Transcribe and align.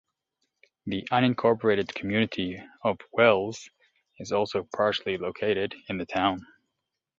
The 0.87 1.07
unincorporated 1.11 1.93
community 1.93 2.59
of 2.83 2.97
Wells 3.11 3.69
is 4.17 4.31
also 4.31 4.67
partially 4.75 5.19
located 5.19 5.75
in 5.89 5.99
the 5.99 6.07
town. 6.07 6.43